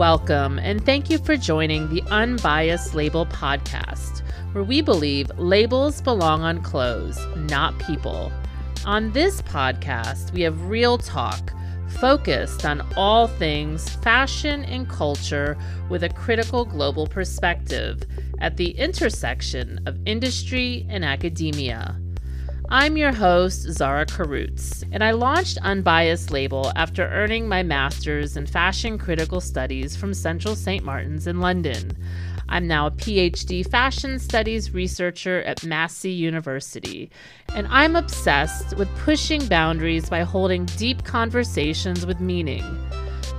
[0.00, 6.40] Welcome, and thank you for joining the Unbiased Label podcast, where we believe labels belong
[6.40, 8.32] on clothes, not people.
[8.86, 11.52] On this podcast, we have real talk
[12.00, 15.58] focused on all things fashion and culture
[15.90, 18.02] with a critical global perspective
[18.38, 22.00] at the intersection of industry and academia.
[22.72, 28.46] I'm your host, Zara Korutz, and I launched Unbiased Label after earning my master's in
[28.46, 30.84] fashion critical studies from Central St.
[30.84, 31.96] Martin's in London.
[32.48, 37.10] I'm now a PhD fashion studies researcher at Massey University,
[37.56, 42.62] and I'm obsessed with pushing boundaries by holding deep conversations with meaning.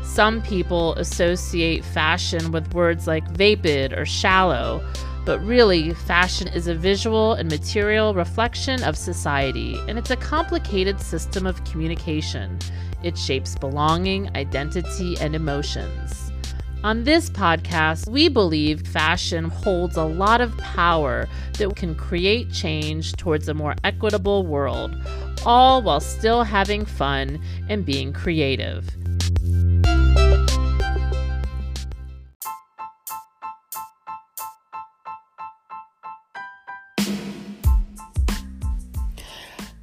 [0.03, 4.86] Some people associate fashion with words like vapid or shallow,
[5.25, 10.99] but really, fashion is a visual and material reflection of society, and it's a complicated
[10.99, 12.57] system of communication.
[13.03, 16.31] It shapes belonging, identity, and emotions.
[16.84, 21.27] On this podcast, we believe fashion holds a lot of power
[21.59, 24.95] that can create change towards a more equitable world,
[25.45, 28.89] all while still having fun and being creative.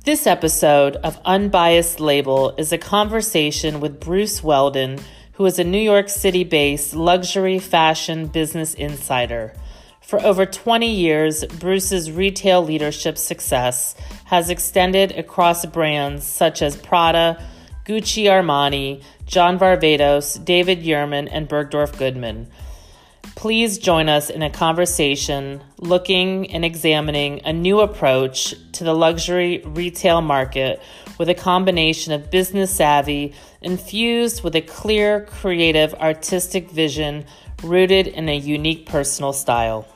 [0.09, 5.77] This episode of Unbiased Label is a conversation with Bruce Weldyn, who is a New
[5.77, 9.53] York City based luxury fashion business insider.
[10.01, 17.47] For over 20 years, Bruce's retail leadership success has extended across brands such as Prada,
[17.85, 22.49] Gucci Armani, John Varvatos, David Yurman, and Bergdorf Goodman.
[23.39, 29.63] Please join us in a conversation looking and examining a new approach to the luxury
[29.65, 30.83] retail market
[31.19, 37.25] with a combination of business savvy infused with a clear, creative, artistic vision
[37.63, 39.87] rooted in a unique personal style.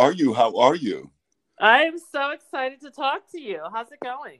[0.00, 0.32] Are you?
[0.32, 1.10] How are you?
[1.58, 3.60] I'm so excited to talk to you.
[3.72, 4.38] How's it going?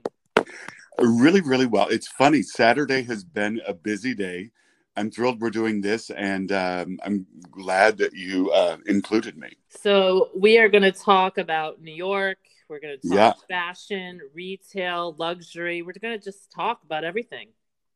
[0.99, 1.87] Really, really well.
[1.87, 2.41] It's funny.
[2.41, 4.49] Saturday has been a busy day.
[4.97, 9.53] I'm thrilled we're doing this, and um, I'm glad that you uh, included me.
[9.69, 12.39] So, we are going to talk about New York.
[12.67, 13.33] We're going to talk Yeah.
[13.47, 15.83] fashion, retail, luxury.
[15.83, 17.49] We're going to just talk about everything.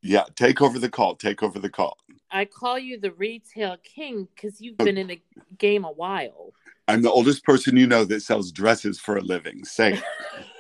[0.04, 1.16] Yeah, take over the call.
[1.16, 1.98] Take over the call.
[2.32, 4.86] I call you the retail king because you've Oh.
[4.86, 5.22] been in the
[5.58, 6.54] game a while.
[6.88, 9.66] I'm the oldest person you know that sells dresses for a living.
[9.66, 10.00] Say,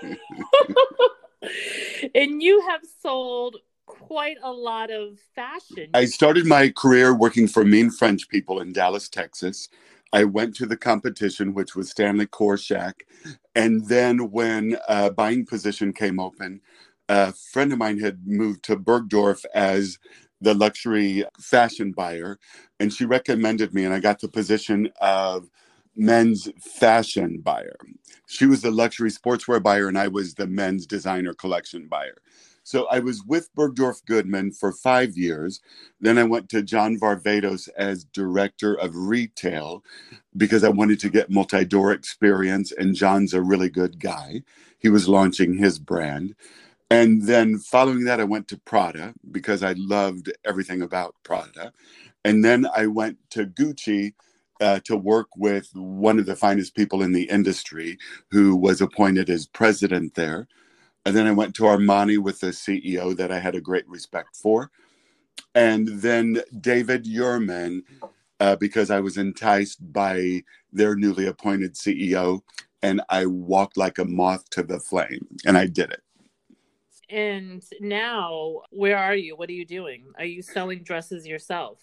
[2.15, 5.89] and you have sold quite a lot of fashion.
[5.93, 9.69] I started my career working for Mean French People in Dallas, Texas.
[10.13, 12.93] I went to the competition, which was Stanley Korshak.
[13.53, 16.61] And then when a buying position came open,
[17.09, 19.99] a friend of mine had moved to Bergdorf as
[20.41, 22.39] the luxury fashion buyer.
[22.79, 25.49] And she recommended me, and I got the position of
[25.95, 27.77] men's fashion buyer.
[28.27, 32.17] She was the luxury sportswear buyer, and I was the men's designer collection buyer.
[32.63, 35.61] So I was with Bergdorf Goodman for five years.
[36.01, 39.83] Then I went to John Varvatos as director of retail
[40.35, 42.71] because I wanted to get multi door experience.
[42.71, 44.43] And John's a really good guy.
[44.79, 46.35] He was launching his brand.
[46.89, 51.73] And then following that, I went to Prada because I loved everything about Prada.
[52.23, 54.13] And then I went to Gucci
[54.61, 57.97] uh, to work with one of the finest people in the industry
[58.31, 60.47] who was appointed as president there.
[61.05, 64.35] And then I went to Armani with the CEO that I had a great respect
[64.35, 64.71] for.
[65.53, 67.83] And then David Yurman,
[68.39, 72.41] uh, because I was enticed by their newly appointed CEO,
[72.81, 76.01] and I walked like a moth to the flame, and I did it.
[77.09, 79.35] and now, where are you?
[79.35, 80.05] What are you doing?
[80.17, 81.79] Are you selling dresses yourself?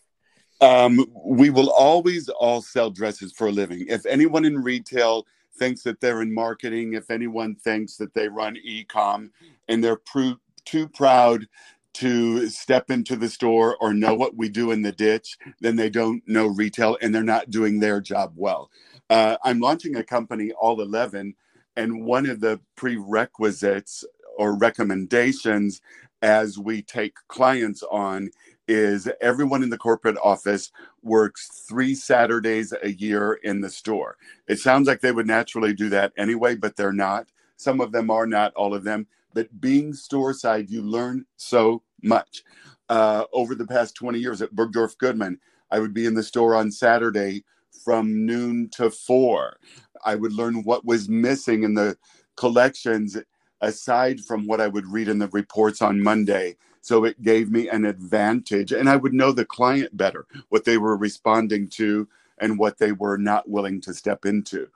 [0.62, 3.86] Um, we will always all sell dresses for a living.
[3.88, 5.26] If anyone in retail
[5.58, 9.32] thinks that they're in marketing, if anyone thinks that they run e-com
[9.68, 10.32] and they're pr-
[10.66, 11.48] too proud
[11.94, 15.90] to step into the store or know what we do in the ditch, then they
[15.90, 18.70] don't know retail and they're not doing their job well.
[19.10, 21.34] Uh, I'm launching a company, All 11,
[21.76, 24.04] and one of the prerequisites
[24.38, 25.82] or recommendations
[26.22, 28.26] as we take clients on
[28.68, 30.70] is everyone in the corporate office
[31.02, 34.16] works three Saturdays a year in the store.
[34.48, 37.28] It sounds like they would naturally do that anyway, but they're not.
[37.56, 39.06] Some of them are not, all of them.
[39.34, 42.42] But being store side, you learn so much.
[42.88, 45.38] Uh, over the past 20 years at Bergdorf Goodman,
[45.70, 47.44] I would be in the store on Saturday
[47.84, 49.56] from noon to four.
[50.04, 51.96] I would learn what was missing in the
[52.36, 53.16] collections
[53.60, 56.56] aside from what I would read in the reports on Monday.
[56.82, 60.78] So it gave me an advantage, and I would know the client better, what they
[60.78, 62.08] were responding to,
[62.38, 64.68] and what they were not willing to step into.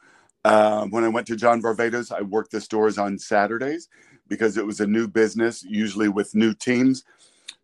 [0.45, 3.89] Uh, when I went to John Varvatos, I worked the stores on Saturdays
[4.29, 7.05] because it was a new business, usually with new teams.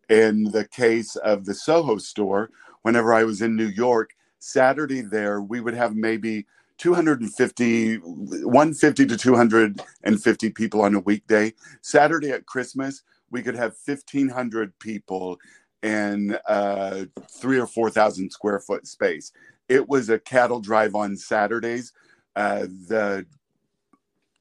[0.09, 2.49] In the case of the Soho store,
[2.81, 6.45] whenever I was in New York, Saturday there, we would have maybe
[6.77, 11.53] 250, 150 to 250 people on a weekday.
[11.81, 13.03] Saturday at Christmas,
[13.33, 15.39] we could have 1,500 people
[15.81, 19.33] in uh, three or 4,000 square foot space.
[19.67, 21.91] It was a cattle drive on Saturdays.
[22.35, 23.25] Uh, the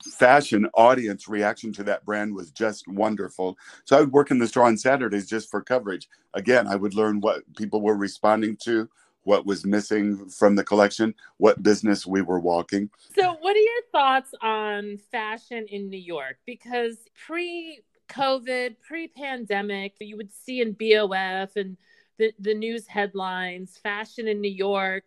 [0.05, 3.57] fashion audience reaction to that brand was just wonderful.
[3.85, 6.09] So I would work in the store on Saturdays just for coverage.
[6.35, 8.91] Again, I would learn what people were responding to,
[9.23, 12.91] what was missing from the collection, what business we were walking.
[13.15, 16.37] So, what are your thoughts on fashion in New York?
[16.45, 16.97] Because
[17.27, 21.77] pre COVID, pre pandemic, you would see in BOF and
[22.19, 25.05] the, the news headlines fashion in New York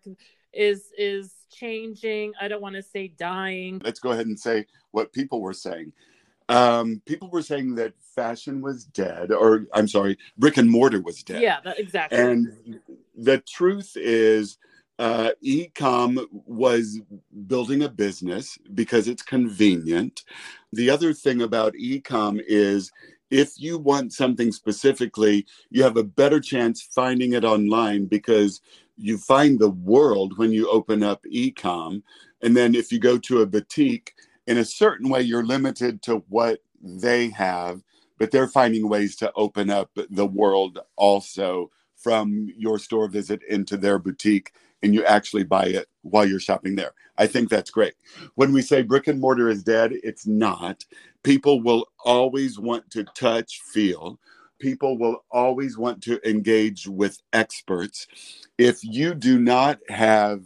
[0.54, 2.34] is is changing.
[2.40, 3.82] I don't want to say dying.
[3.84, 5.94] Let's go ahead and say what people were saying.
[6.48, 11.24] Um, people were saying that fashion was dead, or I'm sorry, brick and mortar was
[11.24, 11.42] dead.
[11.42, 12.18] Yeah, that, exactly.
[12.18, 12.80] And
[13.16, 14.58] the truth is,
[15.00, 17.02] uh, ecom was
[17.48, 20.24] building a business because it's convenient.
[20.72, 22.92] The other thing about ecom is
[23.30, 28.62] if you want something specifically, you have a better chance finding it online because
[28.98, 32.02] you find the world when you open up ecom.
[32.42, 34.14] And then if you go to a boutique,
[34.48, 37.82] in a certain way, you're limited to what they have,
[38.20, 43.76] but they're finding ways to open up the world also from your store visit into
[43.76, 44.54] their boutique
[44.86, 46.92] and you actually buy it while you're shopping there.
[47.18, 47.96] I think that's great.
[48.36, 50.86] When we say brick and mortar is dead, it's not.
[51.24, 54.20] People will always want to touch, feel.
[54.60, 58.06] People will always want to engage with experts.
[58.60, 60.44] If you do not have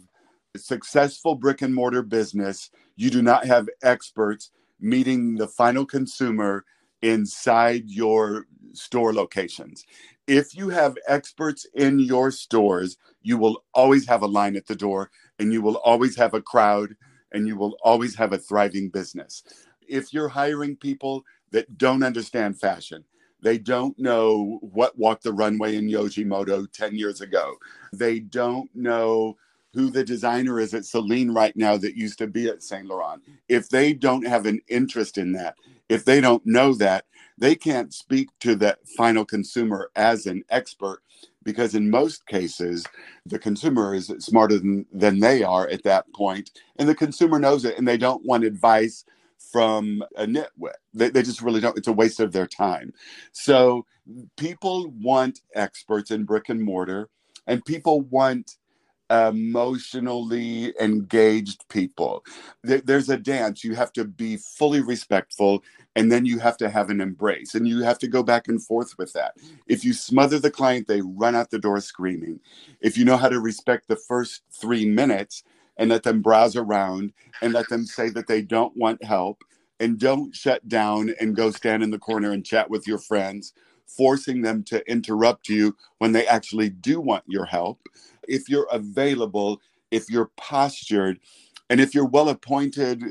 [0.54, 6.64] a successful brick and mortar business, you do not have experts meeting the final consumer
[7.02, 9.84] inside your store locations.
[10.30, 14.76] If you have experts in your stores, you will always have a line at the
[14.76, 15.10] door
[15.40, 16.94] and you will always have a crowd
[17.32, 19.42] and you will always have a thriving business.
[19.88, 23.06] If you're hiring people that don't understand fashion,
[23.42, 27.56] they don't know what walked the runway in Yojimoto 10 years ago.
[27.92, 29.36] They don't know
[29.74, 33.20] who the designer is at Celine right now that used to be at Saint Laurent.
[33.48, 35.56] If they don't have an interest in that,
[35.88, 37.06] if they don't know that,
[37.40, 41.02] they can't speak to the final consumer as an expert
[41.42, 42.86] because in most cases
[43.26, 47.64] the consumer is smarter than, than they are at that point and the consumer knows
[47.64, 49.04] it and they don't want advice
[49.52, 52.92] from a nitwit they, they just really don't it's a waste of their time.
[53.32, 53.86] So
[54.36, 57.08] people want experts in brick and mortar
[57.46, 58.56] and people want
[59.10, 62.24] emotionally engaged people.
[62.84, 63.64] There's a dance.
[63.64, 65.64] You have to be fully respectful
[65.96, 68.62] and then you have to have an embrace and you have to go back and
[68.64, 69.36] forth with that.
[69.68, 72.40] If you smother the client, they run out the door screaming.
[72.80, 75.44] If you know how to respect the first three minutes
[75.76, 79.44] and let them browse around and let them say that they don't want help
[79.80, 83.52] and don't shut down and go stand in the corner and chat with your friends
[83.86, 87.80] forcing them to interrupt you when they actually do want your help
[88.30, 89.60] if you're available,
[89.90, 91.18] if you're postured,
[91.68, 93.02] and if you're well appointed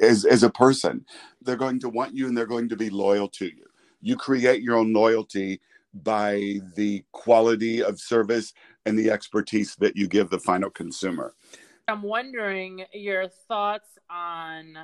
[0.00, 1.04] as, as a person,
[1.42, 3.64] they're going to want you and they're going to be loyal to you.
[4.00, 5.60] You create your own loyalty
[6.02, 8.52] by the quality of service
[8.86, 11.34] and the expertise that you give the final consumer.
[11.86, 14.76] I'm wondering your thoughts on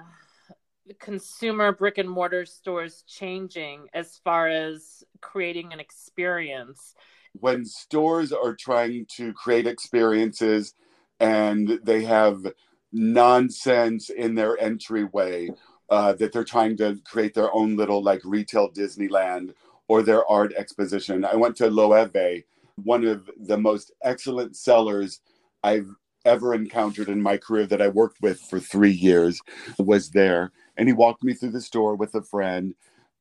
[0.98, 6.94] consumer brick and mortar stores changing as far as creating an experience
[7.32, 10.74] when stores are trying to create experiences
[11.18, 12.52] and they have
[12.92, 15.48] nonsense in their entryway
[15.90, 19.54] uh, that they're trying to create their own little like retail Disneyland
[19.88, 21.24] or their art exposition.
[21.24, 22.44] I went to Loewe,
[22.76, 25.20] one of the most excellent sellers
[25.62, 25.88] I've
[26.24, 29.40] ever encountered in my career that I worked with for three years
[29.78, 30.52] was there.
[30.76, 32.74] And he walked me through the store with a friend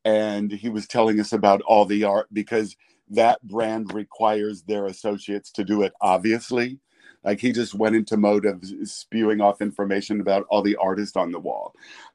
[0.05, 2.75] and he was telling us about all the art because
[3.09, 6.79] that brand requires their associates to do it obviously
[7.23, 11.31] like he just went into mode of spewing off information about all the artists on
[11.31, 11.73] the wall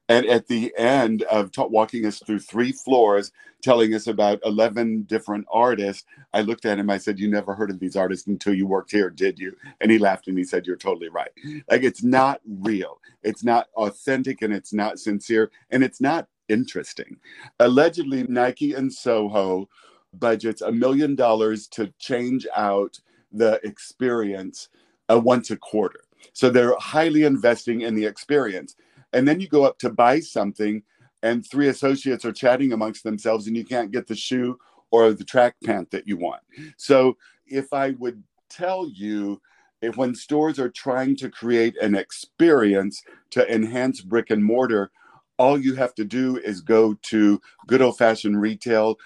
[0.09, 3.33] And at the end of walking us through three floors,
[3.63, 6.91] telling us about 11 different artists, I looked at him.
[6.91, 9.57] I said, You never heard of these artists until you worked here, did you?
[9.83, 11.31] And he laughed and he said, You're totally right.
[11.71, 17.19] Like, it's not real, it's not authentic, and it's not sincere, and it's not interesting.
[17.61, 19.69] Allegedly, Nike and Soho
[20.19, 22.99] budgets a million dollars to change out
[23.33, 24.69] the experience
[25.11, 26.01] uh, once a quarter.
[26.33, 28.77] So they're highly investing in the experience.
[29.13, 30.83] And then you go up to buy something,
[31.23, 34.59] and three associates are chatting amongst themselves, and you can't get the shoe
[34.91, 36.43] or the track pant that you want.
[36.77, 37.17] So
[37.47, 39.41] if I would tell you,
[39.83, 44.91] if when stores are trying to create an experience to enhance brick and mortar,
[45.37, 48.97] all you have to do is go to good old fashioned retail,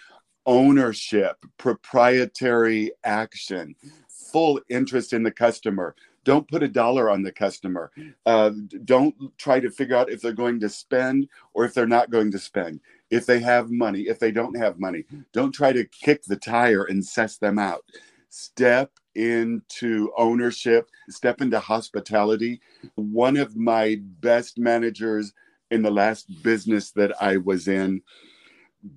[0.49, 3.77] ownership, proprietary action,
[4.09, 5.95] full interest in the customer.
[6.25, 7.93] Don't put a dollar on the customer.
[8.27, 8.51] Uh,
[8.85, 12.31] don't try to figure out if they're going to spend or if they're not going
[12.33, 12.81] to spend.
[13.11, 16.85] If they have money, if they don't have money, don't try to kick the tire
[16.85, 17.85] and suss them out.
[18.31, 22.61] Step into ownership, step into hospitality.
[22.95, 25.33] One of my best managers
[25.71, 28.03] in the last business that I was in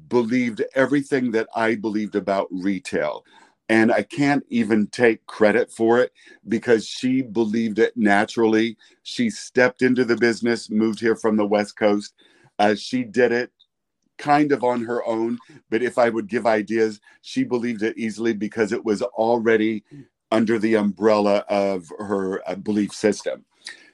[0.08, 3.24] believed everything that I believed about retail.
[3.70, 6.12] And I can't even take credit for it
[6.48, 8.78] because she believed it naturally.
[9.04, 12.14] She stepped into the business, moved here from the West Coast.
[12.60, 13.52] Uh, she did it
[14.18, 15.40] kind of on her own.
[15.70, 19.84] But if I would give ideas, she believed it easily because it was already
[20.32, 23.46] under the umbrella of her uh, belief system.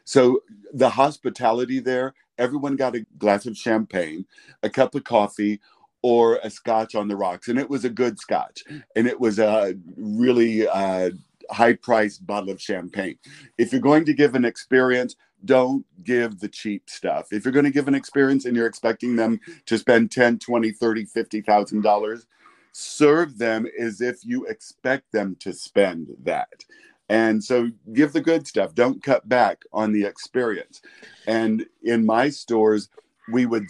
[0.03, 0.41] So
[0.73, 4.25] the hospitality there, everyone got a glass of champagne,
[4.63, 5.59] a cup of coffee,
[6.07, 7.49] or a scotch on the rocks.
[7.49, 8.63] And it was a good scotch.
[8.95, 11.09] And it was a really uh,
[11.51, 13.17] high priced bottle of champagne.
[13.57, 17.33] If you're going to give an experience, don't give the cheap stuff.
[17.33, 20.71] If you're going to give an experience and you're expecting them to spend 10, 20,
[20.71, 22.25] 30, 50,000 dollars,
[22.71, 26.63] serve them as if you expect them to spend that.
[27.09, 28.73] And so give the good stuff.
[28.75, 30.81] Don't cut back on the experience.
[31.27, 32.87] And in my stores,
[33.29, 33.67] we would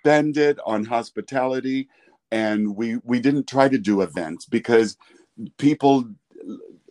[0.00, 1.88] spend it on hospitality
[2.32, 4.96] and we we didn't try to do events because
[5.58, 6.04] people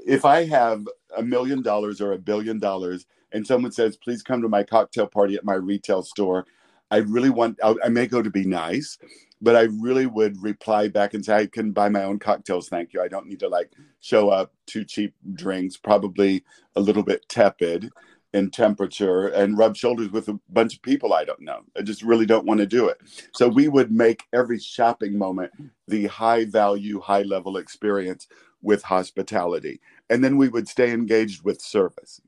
[0.06, 0.86] if I have
[1.18, 5.08] a million dollars or a billion dollars and someone says, please come to my cocktail
[5.08, 6.46] party at my retail store,
[6.92, 8.98] I really want, I may go to be nice,
[9.42, 12.70] but I really would reply back and say, I can buy my own cocktails.
[12.70, 13.02] Thank you.
[13.02, 13.72] I don't need to like
[14.02, 16.44] show up two cheap drinks, probably
[16.76, 17.92] a little bit tepid
[18.38, 21.64] in temperature and rub shoulders with a bunch of people I don't know.
[21.78, 22.98] I just really don't want to do it.
[23.34, 25.52] So we would make every shopping moment
[25.88, 28.28] the high value, high level experience
[28.62, 29.82] with hospitality.
[30.10, 32.22] And then we would stay engaged with service.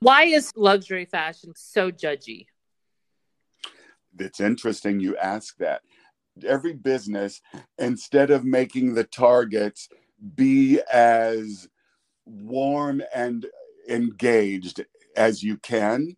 [0.00, 2.46] Why is luxury fashion so judgy?
[4.18, 5.82] It's interesting you ask that.
[6.44, 7.42] Every business,
[7.78, 9.88] instead of making the targets
[10.34, 11.68] be as
[12.24, 13.46] warm and
[13.88, 14.84] engaged
[15.16, 16.16] as you can.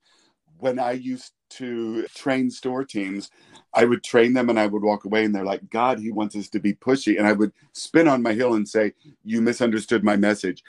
[0.58, 3.30] When I used to train store teams,
[3.74, 6.36] I would train them and I would walk away and they're like, God, he wants
[6.36, 7.18] us to be pushy.
[7.18, 8.92] And I would spin on my heel and say,
[9.24, 10.62] You misunderstood my message.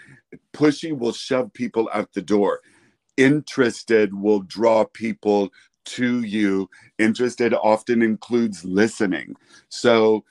[0.53, 2.62] Pushy will shove people out the door.
[3.17, 5.50] Interested will draw people
[5.86, 6.70] to you.
[6.98, 9.36] Interested often includes listening.
[9.70, 10.24] So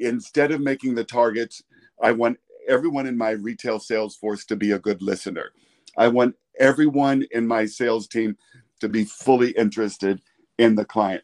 [0.00, 1.62] instead of making the targets,
[2.02, 5.52] I want everyone in my retail sales force to be a good listener.
[5.96, 8.36] I want everyone in my sales team
[8.80, 10.20] to be fully interested
[10.58, 11.22] in the client.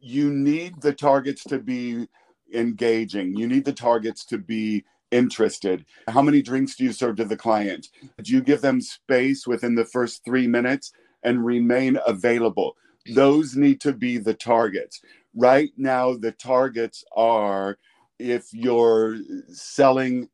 [0.00, 2.08] You need the targets to be
[2.54, 3.36] engaging.
[3.36, 5.84] You need the targets to be interested.
[6.08, 7.88] How many drinks do you serve to the client?
[8.22, 12.76] Do you give them space within the first three minutes and remain available?
[13.14, 15.00] Those need to be the targets.
[15.34, 17.78] Right now, the targets are
[18.18, 20.28] if you're selling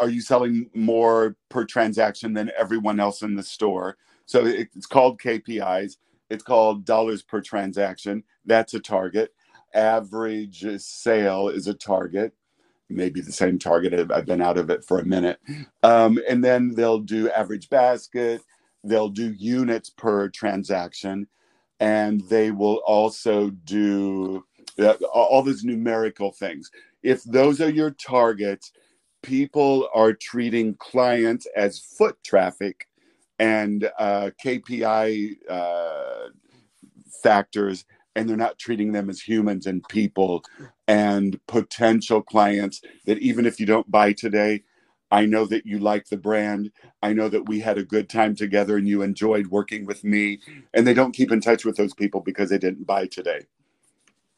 [0.00, 3.96] are you selling more per transaction than everyone else in the store?
[4.26, 5.96] So it's called KPIs.
[6.30, 8.24] It's called dollars per transaction.
[8.44, 9.32] That's a target.
[9.74, 12.34] Average sale is a target.
[12.90, 14.10] Maybe the same target.
[14.10, 15.40] I've been out of it for a minute.
[15.82, 18.42] Um, and then they'll do average basket.
[18.84, 21.28] They'll do units per transaction.
[21.80, 24.44] And they will also do
[24.78, 26.70] uh, all those numerical things.
[27.02, 28.72] If those are your targets,
[29.22, 32.88] people are treating clients as foot traffic
[33.38, 36.28] and uh, KPI uh,
[37.22, 37.84] factors,
[38.16, 40.42] and they're not treating them as humans and people
[40.88, 44.64] and potential clients that even if you don't buy today,
[45.10, 46.70] I know that you like the brand.
[47.02, 50.40] I know that we had a good time together and you enjoyed working with me.
[50.74, 53.46] And they don't keep in touch with those people because they didn't buy today.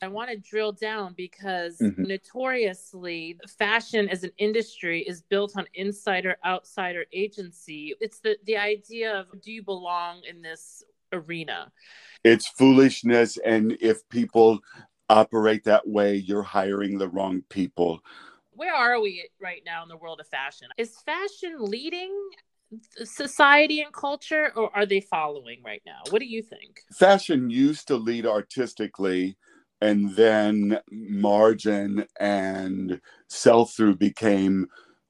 [0.02, 2.04] I want to drill down because mm-hmm.
[2.04, 7.95] notoriously, fashion as an industry is built on insider outsider agency.
[8.00, 11.71] It's the, the idea of do you belong in this arena?
[12.25, 13.37] It's foolishness.
[13.45, 14.61] And if people
[15.11, 18.00] operate that way, you're hiring the wrong people.
[18.52, 20.69] Where are we right now in the world of fashion?
[20.78, 22.14] Is fashion leading
[23.04, 26.00] society and culture or are they following right now?
[26.11, 26.83] What do you think?
[26.92, 29.37] Fashion used to lead artistically
[29.81, 34.69] and then margin and sell through became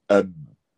[0.09, 0.25] a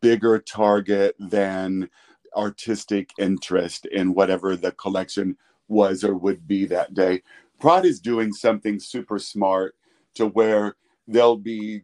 [0.00, 1.88] bigger target than
[2.36, 5.36] artistic interest in whatever the collection
[5.68, 7.22] was or would be that day.
[7.60, 9.76] Prada is doing something super smart
[10.14, 11.82] to where they'll be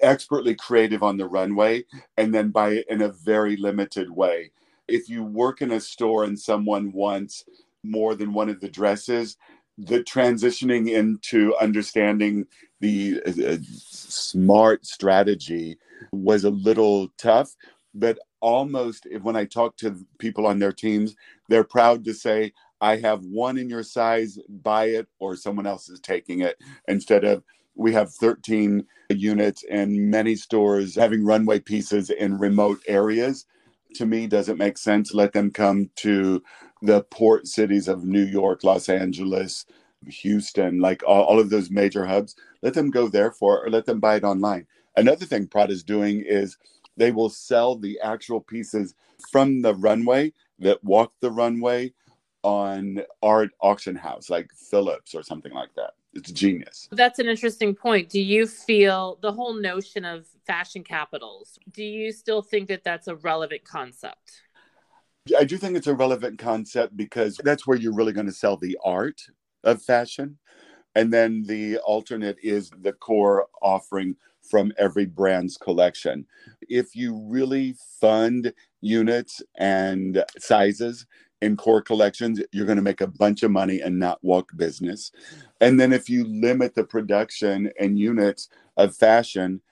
[0.00, 1.84] expertly creative on the runway
[2.16, 4.50] and then buy it in a very limited way.
[4.88, 7.44] If you work in a store and someone wants
[7.82, 9.36] more than one of the dresses,
[9.78, 12.46] the transitioning into understanding
[12.80, 15.78] the uh, smart strategy
[16.12, 17.54] was a little tough
[17.94, 21.14] but almost when i talk to people on their teams
[21.48, 25.88] they're proud to say i have one in your size buy it or someone else
[25.88, 26.56] is taking it
[26.88, 27.42] instead of
[27.74, 33.46] we have 13 units in many stores having runway pieces in remote areas
[33.94, 36.42] to me doesn't make sense let them come to
[36.82, 39.66] the port cities of New York, Los Angeles,
[40.06, 43.86] Houston, like all, all of those major hubs, let them go there for or let
[43.86, 44.66] them buy it online.
[44.96, 46.56] Another thing Prada is doing is
[46.96, 48.94] they will sell the actual pieces
[49.30, 51.92] from the runway that walk the runway
[52.42, 55.92] on art auction house like Phillips or something like that.
[56.12, 56.88] It's genius.
[56.90, 58.08] That's an interesting point.
[58.08, 61.58] Do you feel the whole notion of fashion capitals?
[61.70, 64.42] Do you still think that that's a relevant concept?
[65.38, 68.56] I do think it's a relevant concept because that's where you're really going to sell
[68.56, 69.20] the art
[69.62, 70.38] of fashion.
[70.96, 76.26] And then the alternate is the core offering from every brand's collection.
[76.62, 81.06] If you really fund units and sizes
[81.42, 85.10] in core collections, you're going to make a bunch of money and not walk business.
[85.60, 89.62] And then if you limit the production and units of fashion,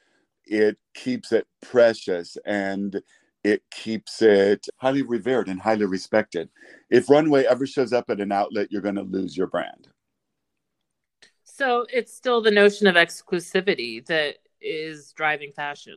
[0.45, 3.03] it keeps it precious and
[3.45, 6.49] it keeps it highly revered and highly respected.
[6.91, 9.89] If Runway ever shows up at an outlet, you're going to lose your brand.
[11.45, 15.97] So it's still the notion of exclusivity that is driving fashion.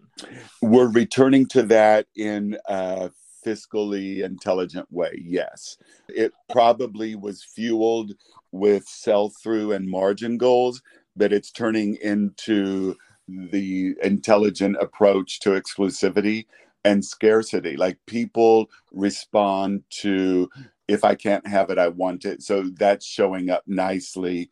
[0.62, 3.12] We're returning to that in a
[3.46, 5.78] fiscally intelligent way, yes.
[6.10, 8.14] It probably was fueled
[8.52, 10.82] with sell through and margin goals,
[11.16, 12.96] but it's turning into
[13.28, 16.46] the intelligent approach to exclusivity
[16.84, 17.78] and scarcity.
[17.78, 20.50] Like people respond to
[20.88, 22.42] if I can't have it, I want it.
[22.42, 24.50] So that's showing up nicely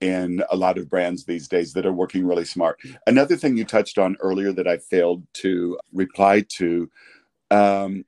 [0.00, 2.80] in a lot of brands these days that are working really smart.
[3.06, 6.90] Another thing you touched on earlier that I failed to reply to
[7.50, 8.04] um,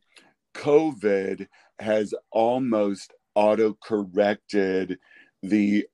[0.54, 1.46] COVID
[1.78, 4.98] has almost auto corrected
[5.42, 5.86] the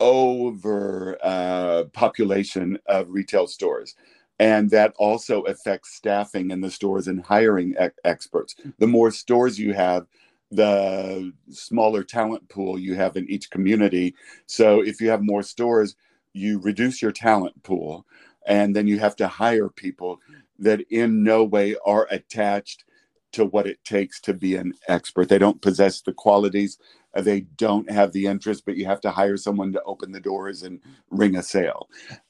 [0.00, 3.94] over uh, population of retail stores.
[4.38, 8.56] And that also affects staffing in the stores and hiring experts.
[8.78, 10.06] The more stores you have
[10.50, 14.14] the smaller talent pool you have in each community.
[14.46, 15.94] So if you have more stores
[16.32, 18.06] you reduce your talent pool
[18.46, 20.20] and then you have to hire people
[20.58, 22.84] that in no way are attached
[23.32, 26.78] to what it takes to be an expert they don't possess the qualities
[27.16, 30.62] they don't have the interest but you have to hire someone to open the doors
[30.62, 31.88] and ring a sale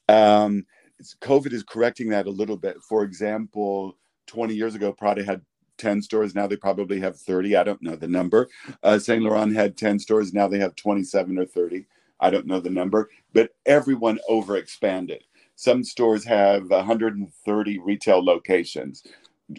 [0.09, 0.57] um,
[1.21, 2.77] COVID is correcting that a little bit.
[2.83, 5.41] For example, 20 years ago, Prada had
[5.77, 6.35] 10 stores.
[6.35, 7.55] Now they probably have 30.
[7.55, 8.49] I don't know the number.
[8.83, 10.33] Uh, Saint Laurent had 10 stores.
[10.33, 11.85] Now they have 27 or 30.
[12.19, 15.21] I don't know the number, but everyone overexpanded.
[15.55, 19.03] Some stores have 130 retail locations.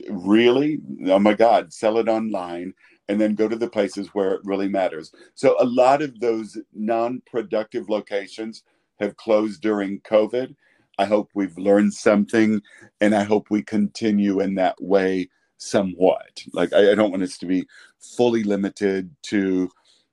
[0.08, 0.80] Really?
[1.06, 2.74] Oh my God, sell it online
[3.08, 5.12] and then go to the places where it really matters.
[5.34, 8.62] So a lot of those non productive locations
[9.00, 10.54] have closed during COVID
[10.98, 12.60] I hope we've learned something,
[13.00, 16.44] and I hope we continue in that way somewhat.
[16.52, 17.66] Like I, I don't want us to be
[17.98, 19.70] fully limited to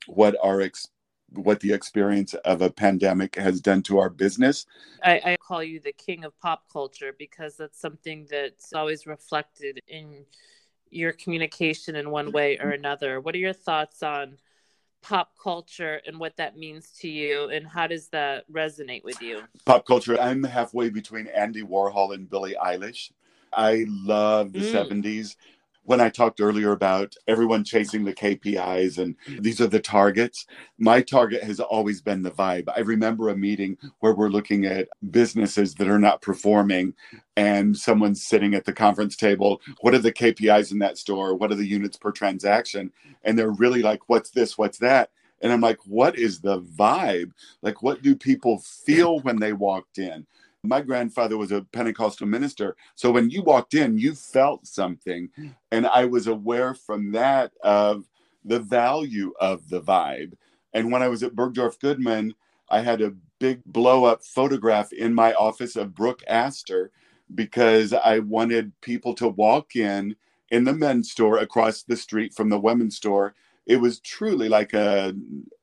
[0.07, 0.87] what our ex-
[1.33, 4.65] what the experience of a pandemic has done to our business.
[5.03, 9.79] I, I call you the king of pop culture because that's something that's always reflected
[9.87, 10.25] in
[10.89, 13.21] your communication in one way or another.
[13.21, 14.37] What are your thoughts on
[15.01, 19.41] pop culture and what that means to you and how does that resonate with you
[19.63, 23.11] pop culture i'm halfway between andy warhol and billie eilish
[23.53, 24.89] I love the Mm.
[24.89, 25.35] 70s.
[25.89, 30.45] When I talked earlier about everyone chasing the KPIs and these are the targets,
[30.77, 32.65] my target has always been the vibe.
[32.75, 36.93] I remember a meeting where we're looking at businesses that are not performing,
[37.35, 39.63] and someone's sitting at the conference table.
[39.81, 41.33] What are the KPIs in that store?
[41.33, 42.91] What are the units per transaction?
[43.23, 44.59] And they're really like, what's this?
[44.59, 45.09] What's that?
[45.41, 47.31] And I'm like, what is the vibe?
[47.63, 50.27] Like, what do people feel when they walked in?
[50.63, 52.75] My grandfather was a Pentecostal minister.
[52.95, 55.29] So when you walked in, you felt something.
[55.35, 55.47] Hmm.
[55.71, 58.09] And I was aware from that of
[58.43, 60.33] the value of the vibe.
[60.73, 62.35] And when I was at Bergdorf Goodman,
[62.69, 66.91] I had a big blow up photograph in my office of Brooke Astor
[67.33, 70.15] because I wanted people to walk in
[70.51, 73.33] in the men's store across the street from the women's store.
[73.65, 75.15] It was truly like a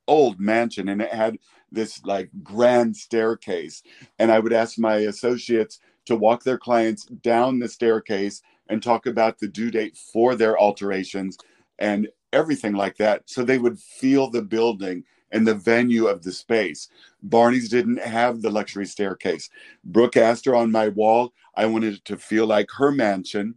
[0.08, 1.38] old mansion and it had
[1.72, 3.82] this like grand staircase
[4.18, 9.06] and I would ask my associates to walk their clients down the staircase and talk
[9.06, 11.36] about the due date for their alterations
[11.78, 13.22] and everything like that.
[13.26, 16.88] So they would feel the building and the venue of the space.
[17.22, 19.50] Barney's didn't have the luxury staircase.
[19.84, 23.56] Brooke Astor on my wall, I wanted it to feel like her mansion.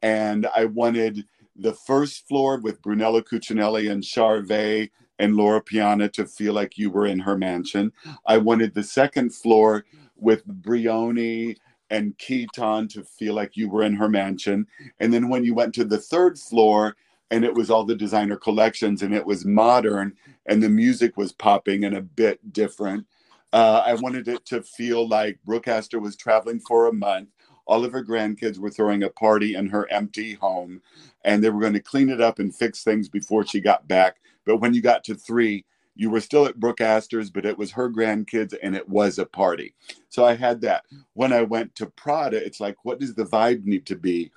[0.00, 1.24] And I wanted
[1.54, 4.90] the first floor with Brunello Cucinelli and Charvet
[5.22, 7.92] and Loro Piana to feel like you were in her mansion.
[8.26, 11.56] I wanted the second floor with Brioni
[11.90, 14.66] and Kiton to feel like you were in her mansion.
[15.00, 16.96] And then when you went to the third floor
[17.30, 20.14] and it was all the designer collections and it was modern
[20.46, 23.06] and the music was popping and a bit different,
[23.52, 27.28] uh, I wanted it to feel like Brooke Astor was traveling for a month.
[27.66, 30.82] All of her grandkids were throwing a party in her empty home
[31.24, 34.16] and they were going to clean it up and fix things before she got back.
[34.44, 37.72] But when you got to three, you were still at Brooke Astor's, but it was
[37.72, 39.74] her grandkids and it was a party.
[40.08, 40.84] So I had that.
[41.14, 44.32] When I went to Prada, it's like, what does the vibe need to be?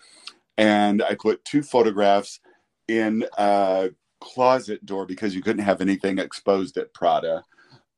[0.57, 2.39] And I put two photographs
[2.88, 7.43] in a closet door because you couldn't have anything exposed at Prada.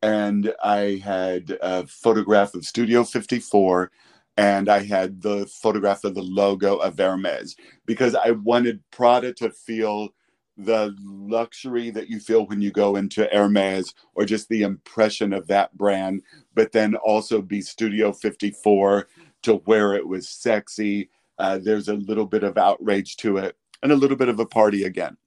[0.01, 3.91] And I had a photograph of Studio 54
[4.37, 9.49] and I had the photograph of the logo of Hermes because I wanted Prada to
[9.49, 10.09] feel
[10.57, 15.47] the luxury that you feel when you go into Hermes or just the impression of
[15.47, 16.21] that brand,
[16.55, 19.07] but then also be Studio 54
[19.43, 21.09] to where it was sexy.
[21.37, 24.45] Uh, there's a little bit of outrage to it and a little bit of a
[24.45, 25.17] party again.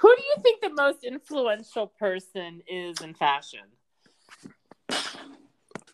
[0.00, 3.60] Who do you think the most influential person is in fashion?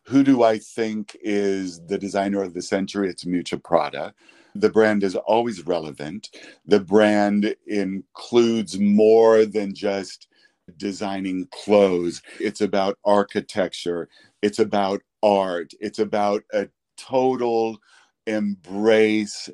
[0.06, 3.08] Who do I think is the designer of the century?
[3.08, 4.14] It's Miuccia Prada.
[4.54, 6.30] The brand is always relevant.
[6.66, 10.28] The brand includes more than just
[10.76, 12.22] designing clothes.
[12.38, 14.08] It's about architecture.
[14.42, 15.72] It's about art.
[15.80, 17.78] It's about a total
[18.26, 19.48] embrace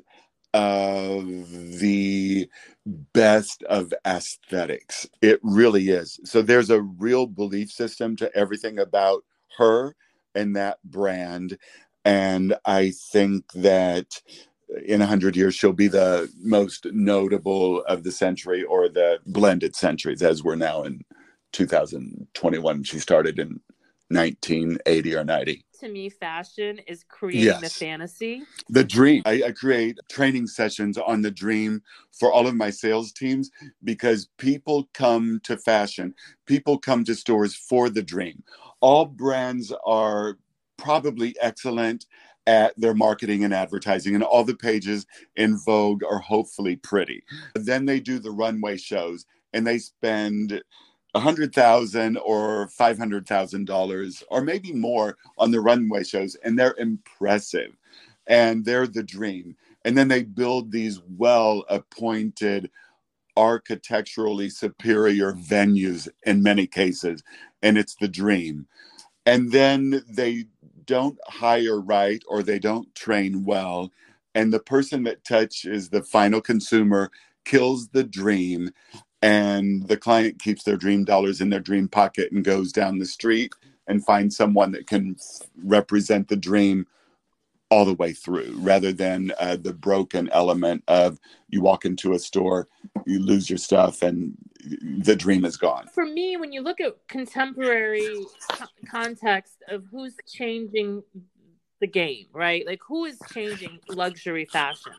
[0.53, 2.49] of the
[2.85, 5.07] best of aesthetics.
[5.21, 6.19] It really is.
[6.25, 9.23] So there's a real belief system to everything about
[9.57, 9.95] her
[10.35, 11.57] and that brand.
[12.03, 14.21] And I think that
[14.85, 20.21] in 100 years, she'll be the most notable of the century or the blended centuries,
[20.21, 21.01] as we're now in
[21.51, 22.83] 2021.
[22.83, 23.59] She started in
[24.09, 27.61] 1980 or 90 to me, fashion is creating Yes.
[27.61, 28.43] the fantasy.
[28.69, 33.11] the dream I, I create training sessions on the dream for all of my sales
[33.11, 33.51] teams
[33.83, 36.13] because people come to fashion
[36.45, 38.43] people come to stores for the dream
[38.81, 40.37] all brands are
[40.77, 42.05] probably excellent
[42.47, 47.23] at their marketing and advertising and all the pages in vogue are hopefully pretty
[47.55, 50.61] then they do the runway shows and they spend
[51.13, 56.35] a hundred thousand or five hundred thousand dollars or maybe more on the runway shows
[56.43, 57.75] and they're impressive
[58.27, 59.55] and they're the dream.
[59.83, 62.69] And then they build these well appointed,
[63.35, 67.23] architecturally superior venues in many cases,
[67.61, 68.67] and it's the dream.
[69.25, 70.45] And then they
[70.85, 73.91] don't hire right or they don't train well.
[74.35, 77.11] And the person that touches the final consumer
[77.45, 78.69] kills the dream,
[79.21, 83.05] and the client keeps their dream dollars in their dream pocket and goes down the
[83.05, 83.53] street
[83.87, 85.15] and finds someone that can
[85.63, 86.87] represent the dream
[87.71, 92.19] all the way through rather than uh, the broken element of you walk into a
[92.19, 92.67] store
[93.05, 94.35] you lose your stuff and
[94.99, 100.21] the dream is gone For me, when you look at contemporary co- context of who's
[100.27, 101.03] changing
[101.81, 102.65] the game, right?
[102.65, 104.93] Like who is changing luxury fashion?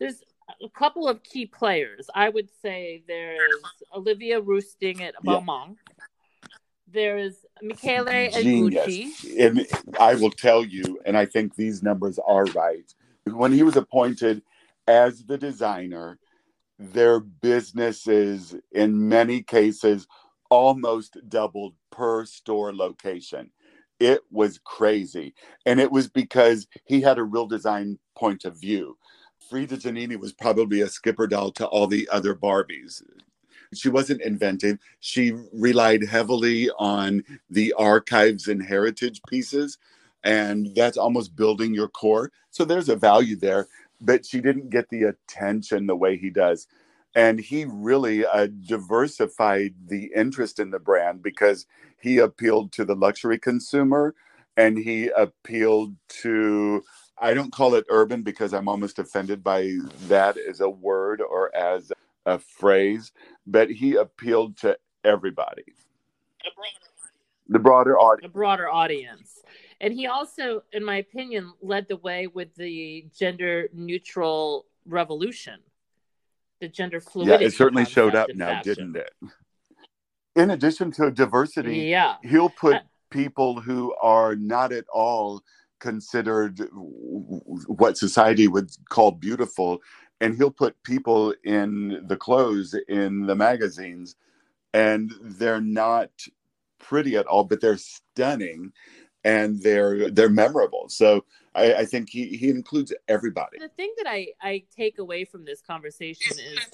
[0.00, 0.22] There's
[0.62, 2.08] a couple of key players.
[2.14, 3.62] I would say there's
[3.94, 5.40] Olivier Rousteing at Yeah.
[5.40, 5.76] Balmain.
[6.90, 9.24] There is Michele genius.
[9.38, 9.66] And
[10.00, 12.92] I will tell you, and I think these numbers are right.
[13.24, 14.42] When he was appointed
[14.86, 16.18] as the designer,
[16.78, 20.06] their businesses, in many cases,
[20.50, 23.50] almost doubled per store location.
[24.00, 25.34] It was crazy.
[25.66, 28.96] And it was because he had a real design point of view.
[29.48, 33.02] Frida Giannini was probably a skipper doll to all the other Barbies.
[33.74, 34.78] She wasn't inventive.
[35.00, 39.78] She relied heavily on the archives and heritage pieces,
[40.24, 42.32] and that's almost building your core.
[42.50, 43.68] So there's a value there,
[44.00, 46.66] but she didn't get the attention the way he does.
[47.14, 51.66] And he really uh, diversified the interest in the brand because
[52.00, 54.14] he appealed to the luxury consumer
[54.56, 56.82] and he appealed to
[57.20, 59.76] I don't call it urban because I'm almost offended by
[60.08, 61.92] that as a word or as
[62.26, 63.12] a phrase,
[63.46, 65.64] but he appealed to everybody.
[67.48, 68.30] The broader audience.
[68.30, 69.40] A broader audience.
[69.80, 75.60] And he also, in my opinion, led the way with the gender neutral revolution,
[76.60, 77.44] the gender fluidity.
[77.44, 78.92] Yeah, it certainly showed up now, fashion.
[78.92, 79.12] didn't it?
[80.36, 82.16] In addition to diversity, Yeah.
[82.22, 85.42] he'll put Uh, people who are not at all
[85.80, 89.80] considered what society would call beautiful
[90.20, 94.16] and he'll put people in the clothes in the magazines
[94.74, 96.10] and they're not
[96.80, 98.72] pretty at all but they're stunning
[99.24, 104.08] and they're they're memorable so i, I think he, he includes everybody The thing that
[104.10, 106.70] I, I take away from this conversation is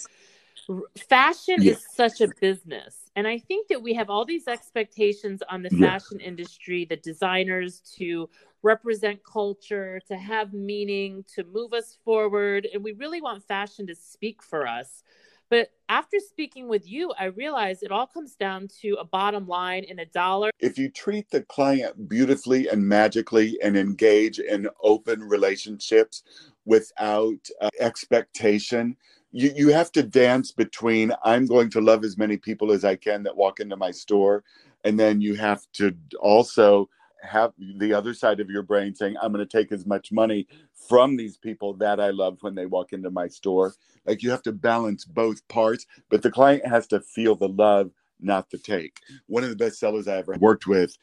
[1.08, 1.72] fashion Yeah.
[1.72, 3.10] is such a business.
[3.16, 5.98] And I think that we have all these expectations on the Yeah.
[5.98, 8.28] fashion industry, the designers to
[8.64, 12.66] represent culture, to have meaning, to move us forward.
[12.72, 15.04] And we really want fashion to speak for us.
[15.50, 19.84] But after speaking with you, I realized it all comes down to a bottom line
[19.84, 20.50] in a dollar.
[20.58, 26.22] if you treat the client beautifully and magically and engage in open relationships
[26.64, 28.96] without uh, expectation
[29.32, 32.96] you, you have to dance between i'm going to love as many people as i
[32.96, 34.42] can that walk into my store
[34.84, 36.88] and then you have to also
[37.24, 40.46] have the other side of your brain saying i'm going to take as much money
[40.88, 43.74] from these people that i love when they walk into my store
[44.06, 47.92] like you have to balance both parts but the client has to feel the love
[48.20, 50.96] not the take one of the best sellers I ever worked with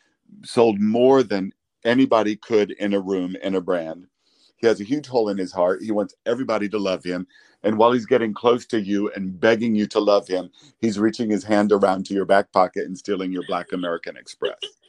[0.45, 1.53] sold more than
[1.85, 4.07] anybody could in a room in a brand.
[4.57, 5.83] He has a huge hole in his heart.
[5.83, 7.27] He wants everybody to love him.
[7.63, 11.31] And while he's getting close to you and begging you to love him, he's reaching
[11.31, 14.80] his hand around to your back pocket and stealing your Black American Express.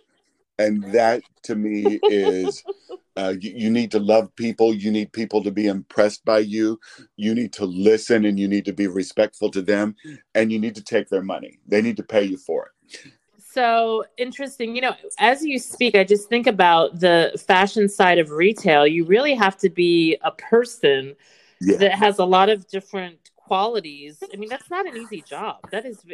[0.59, 2.63] And that to me is
[3.17, 4.75] uh, you, you need to love people.
[4.75, 6.79] You need people to be impressed by you.
[7.17, 9.97] You need to listen and you need to be respectful to them.
[10.35, 11.59] And you need to take their money.
[11.67, 13.13] They need to pay you for it.
[13.39, 14.75] So interesting.
[14.75, 18.87] You know, as you speak, I just think about the fashion side of retail.
[18.87, 21.15] You really have to be a person
[21.61, 21.77] Yeah.
[21.77, 23.22] that has a lot of different
[23.53, 24.19] qualities.
[24.33, 25.59] I mean, that's not an easy job.
[25.73, 26.05] That is,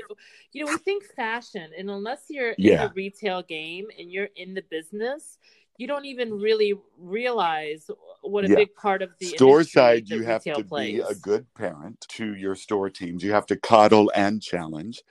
[0.53, 4.55] you know, we think fashion, and unless you're in the retail game and you're in
[4.55, 5.39] the business,
[5.79, 7.91] you don't even really realize
[8.23, 8.57] what a Yeah.
[8.57, 10.99] big part of the store side you have to plays.
[10.99, 15.03] be a good parent to your store teams you have to coddle and challenge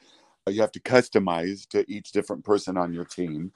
[0.47, 3.51] Uh, you have to customize to each different person on your team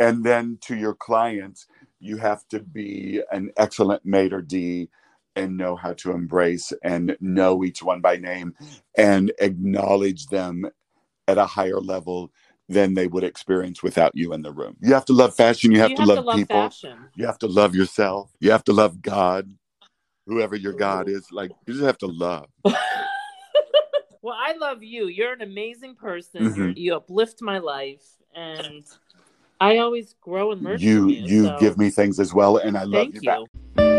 [0.00, 1.66] and then to your clients
[2.00, 4.88] you have to be an excellent maitre d
[5.40, 8.54] and know how to embrace and know each one by name
[8.96, 10.64] and acknowledge them
[11.26, 12.30] at a higher level
[12.68, 14.76] than they would experience without you in the room.
[14.80, 15.72] You have to love fashion.
[15.72, 16.56] You have, you to, have love to love people.
[16.56, 16.98] fashion.
[17.16, 18.30] You have to love yourself.
[18.38, 19.50] You have to love God,
[20.26, 21.26] whoever your God is.
[21.32, 22.46] Like you just have to love.
[22.64, 25.06] well, I love you.
[25.08, 26.42] You're an amazing person.
[26.42, 26.76] Mhm.
[26.76, 28.84] You uplift my life, and
[29.60, 31.44] I always grow and learn You from you, you.
[31.46, 33.38] so give me things as well, and I love thank you, back.
[33.78, 33.89] you.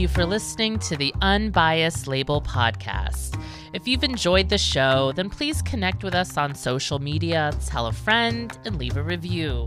[0.00, 3.38] You for listening to the Unbiased Label podcast.
[3.74, 7.92] If you've enjoyed the show, then please connect with us on social media, tell a
[7.92, 9.66] friend, and leave a review.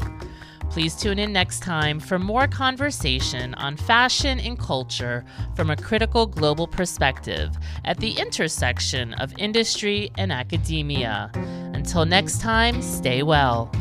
[0.72, 5.24] Please tune in next time for more conversation on fashion and culture
[5.56, 11.30] from a critical global perspective at the intersection of industry and academia.
[11.76, 13.72] Until next time, stay well.